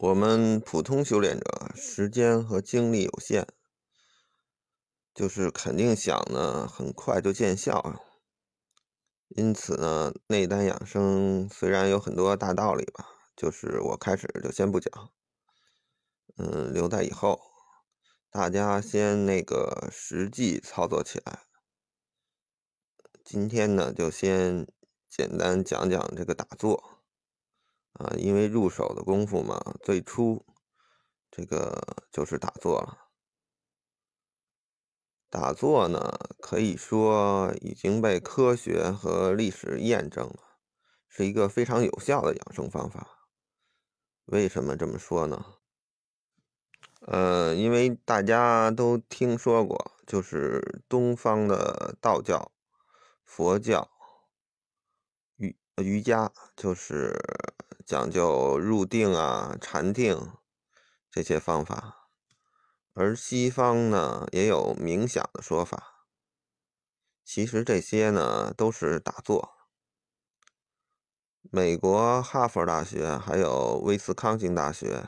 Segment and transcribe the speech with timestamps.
[0.00, 3.48] 我们普通修炼者时间和精力有限，
[5.12, 7.98] 就是肯定想呢很快就见效啊。
[9.30, 15.10] 因此呢，内丹养生虽然有很多大道理吧，就是我开始就先不讲，
[16.36, 17.40] 嗯，留在以后，
[18.30, 21.40] 大家先那个实际操作起来。
[23.24, 24.64] 今天呢，就先
[25.10, 26.97] 简单讲讲这个打坐。
[27.98, 30.46] 啊，因为入手的功夫嘛，最初
[31.32, 33.08] 这个就是打坐了。
[35.28, 40.58] 打坐呢，可以说已经被科学和历史验证了，
[41.08, 43.26] 是一个非常有效的养生方法。
[44.26, 45.44] 为什么这么说呢？
[47.00, 52.52] 呃，因为大家都听说过，就是东方的道教、
[53.24, 53.90] 佛教、
[55.36, 57.18] 瑜瑜伽，就是。
[57.88, 60.34] 讲究入定啊、禅定
[61.10, 62.10] 这些方法，
[62.92, 66.04] 而西方呢也有冥想的说法。
[67.24, 69.54] 其实这些呢都是打坐。
[71.50, 75.06] 美国哈佛大学还有威斯康星大学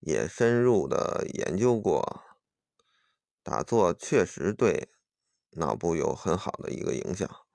[0.00, 2.22] 也深入的研究过，
[3.42, 4.88] 打坐确实对
[5.50, 7.47] 脑部有很好的一个影响。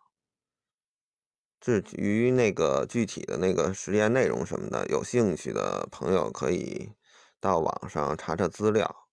[1.64, 6.92] 至于那个具体的那个实验内容什么的，有兴趣的朋友可以
[7.40, 9.08] 到网上查查资料，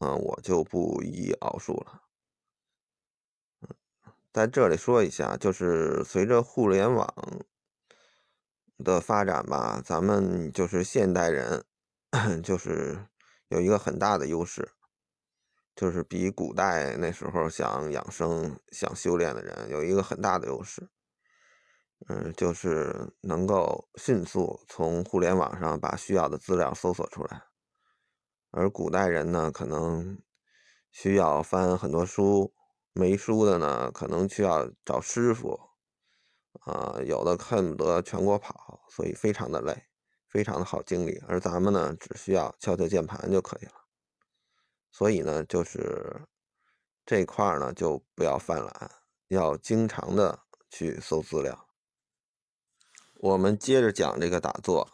[0.00, 2.02] 嗯，我就不一一赘述了。
[3.60, 3.68] 嗯，
[4.32, 7.06] 在这里说一下，就是随着互联网
[8.78, 11.64] 的发展吧，咱们就是现代人，
[12.42, 13.06] 就是
[13.46, 14.72] 有一个很大的优势，
[15.76, 20.88] 就是比古代那时候想养生、想修炼的人有一个很大的优势。
[22.08, 27.44] 嗯，就是能够迅速从互联网上把需要的资料搜索出来，
[28.50, 30.20] 而古代人呢，可能
[30.90, 32.52] 需要翻很多书，
[32.92, 35.60] 没书的呢，可能需要找师傅，
[36.62, 39.84] 啊，有的恨不得全国跑，所以非常的累，
[40.28, 43.72] 非常的好精力，而咱们呢，只需要敲敲键盘就可以了，
[44.90, 46.26] 所以呢，就是
[47.06, 48.90] 这块呢，就不要犯懒，
[49.28, 51.68] 要经常的去搜资料。
[53.22, 54.90] 我们接着讲这个打坐。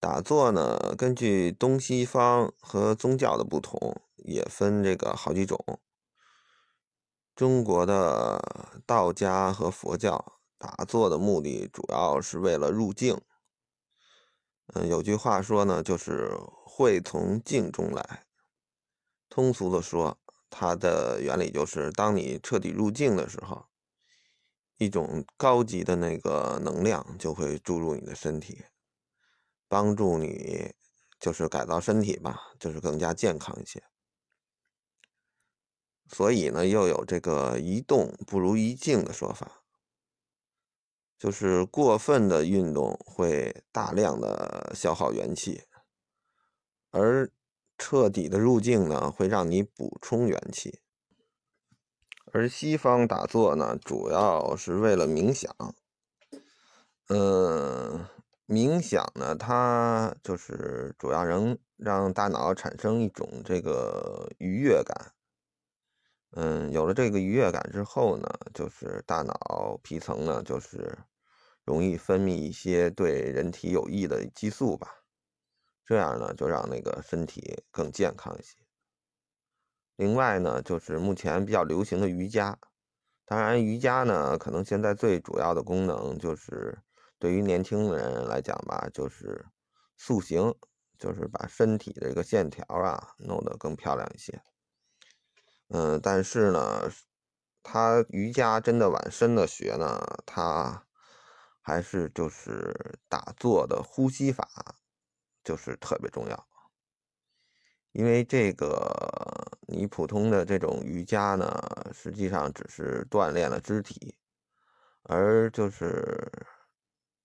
[0.00, 5.78] 打坐呢，根据东西方和宗教的不同，也分这个好几种。
[7.36, 13.20] 中国的道家和佛教打坐的目的主要是为了入静。
[14.72, 16.34] 嗯，有句话说呢，就是
[16.64, 18.24] 会从静中来。
[19.28, 20.16] 通俗的说，
[20.48, 23.67] 它的原理就是，当你彻底入静的时候。
[24.78, 28.64] 一种高级的那个能量就会注入你的身体，
[29.68, 30.72] 帮助你
[31.20, 33.82] 就是改造身体吧，就是更加健康一些。
[36.10, 39.64] 所以呢，又有这个一动不如一静的说法，
[41.18, 45.64] 就是过分的运动会大量的消耗元气，
[46.90, 47.30] 而
[47.76, 50.80] 彻底的入境呢，会让你补充元气。
[52.32, 55.54] 而西方打坐呢，主要是为了冥想。
[57.08, 58.06] 嗯，
[58.46, 65.12] 冥想呢，它就是主要能让大脑产生一种这个愉悦感。
[66.32, 70.98] 嗯，有了这个愉悦感之后呢，就是大脑皮层呢，就是
[71.64, 74.88] 容易分泌一些对人体有益的激素吧。
[75.86, 78.67] 这样呢，就让那个身体更健康一些。
[79.98, 82.56] 另外呢，就是目前比较流行的瑜伽。
[83.24, 86.78] 当然，瑜伽呢，可能现在最主要的功能就是
[87.18, 89.44] 对于年轻人来讲吧，就是
[89.96, 90.54] 塑形，
[90.98, 94.40] 就是把身体的这个线条啊弄得更漂亮一些。
[95.70, 96.88] 嗯，但是呢，
[97.64, 100.86] 他瑜伽真的往深的学呢，他
[101.60, 104.48] 还是就是打坐的呼吸法，
[105.42, 106.47] 就是特别重要。
[107.98, 111.60] 因为这个，你普通的这种瑜伽呢，
[111.92, 114.14] 实际上只是锻炼了肢体，
[115.02, 116.30] 而就是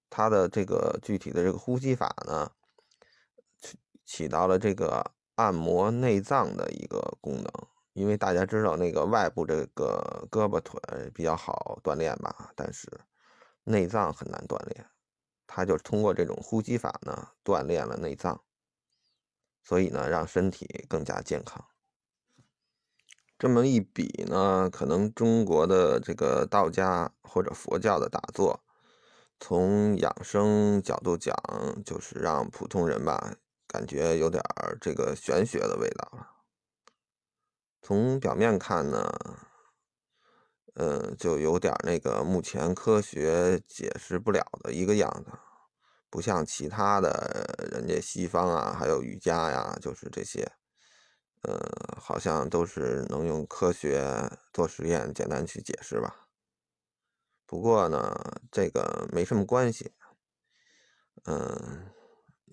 [0.10, 2.50] 它的这个具体的这个呼吸法呢，
[3.62, 7.46] 起起到了这个按摩内脏的一个功能。
[7.94, 10.82] 因为大家知道那个外部这个胳膊腿
[11.14, 12.90] 比较好锻炼吧，但是
[13.64, 14.84] 内脏很难锻炼，
[15.46, 18.42] 它就通过这种呼吸法呢，锻炼了内脏。
[19.64, 21.66] 所以呢，让身体更加健康。
[23.40, 28.64] 这么一比呢，可能中国的这个道家或者佛教的打坐，
[29.40, 31.36] 从养生角度讲，
[31.84, 33.36] 就是让普通人吧
[33.68, 36.30] 感觉有点儿这个玄学的味道了。
[37.82, 39.12] 从表面看呢，
[40.76, 45.32] 呃，就有点那个目前科学解释不了的一个样子，
[46.14, 47.10] 不像其他的
[47.72, 50.48] 人家西方啊，还有瑜伽呀，就是这些，
[51.42, 51.60] 呃，
[52.00, 56.28] 好像都是能用科学做实验，简单去解释吧。
[57.48, 58.14] 不过呢，
[58.52, 59.92] 这个没什么关系，
[61.24, 61.90] 嗯，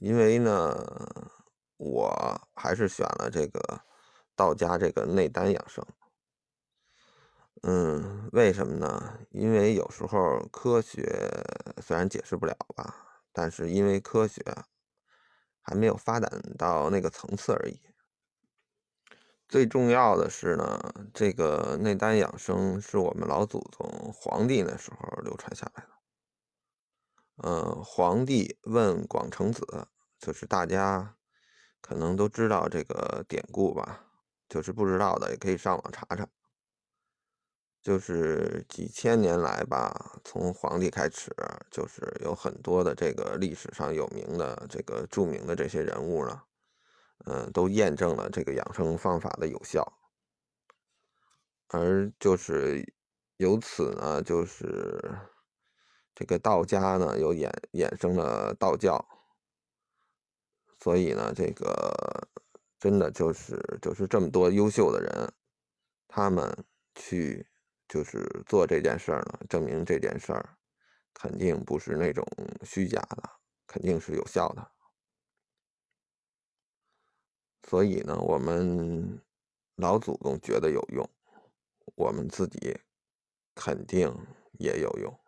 [0.00, 0.74] 因为呢，
[1.76, 3.82] 我还是选了这个。
[4.34, 5.84] 道家这个内丹养生，
[7.64, 9.18] 嗯，为什么呢？
[9.32, 11.04] 因为有时候科学
[11.82, 14.42] 虽然解释不了吧，但是因为科学
[15.62, 17.80] 还没有发展到那个层次而已。
[19.48, 25.90] 最重要的是呢，这个内丹养生是我们老祖宗皇帝那时候流传下来的。
[27.42, 29.88] 嗯，皇帝问广成子，
[30.18, 31.16] 就是大家
[31.80, 34.06] 可能都知道这个典故吧。
[34.48, 36.28] 就是不知道的也可以上网查查。
[37.82, 41.34] 就是几千年来吧，从皇帝开始，
[41.70, 46.42] 就是有很多的这个历史上有名的这个著名的这些人物呢，
[47.26, 49.98] 嗯，都验证了这个养生方法的有效。
[51.68, 52.94] 而就是
[53.36, 55.00] 由此呢，就是
[56.14, 59.04] 这个道家呢又衍衍生了道教，
[60.78, 62.28] 所以呢，这个。
[62.80, 65.30] 真的就是就是这么多优秀的人，
[66.08, 67.46] 他们去
[67.90, 70.56] 就是做这件事儿呢，证明这件事儿
[71.12, 72.24] 肯定不是那种
[72.62, 73.28] 虚假的，
[73.66, 74.70] 肯定是有效的。
[77.68, 79.20] 所以呢，我们
[79.74, 81.10] 老祖宗觉得有用，
[81.96, 82.78] 我们自己
[83.56, 84.08] 肯定
[84.52, 85.20] 也有用。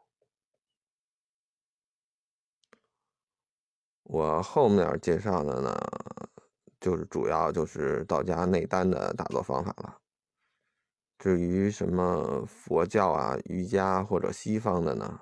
[4.04, 5.76] 我后面介绍的呢。
[6.82, 10.01] 就是主要就是道家内丹的打坐方法了。
[11.22, 15.20] 至于什么佛教啊、瑜伽或者西方的呢，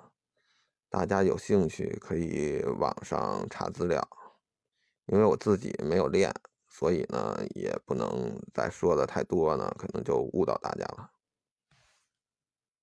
[0.89, 4.01] 大家有兴趣可以网上查资料。
[5.05, 6.33] 因为我自己没有练，
[6.67, 11.10] 所以呢也不能再说的太多呢，可能就误导大家了。